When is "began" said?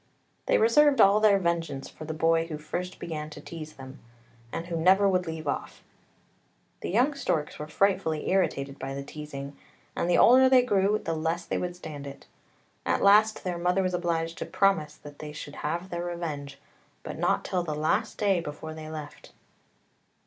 2.97-3.29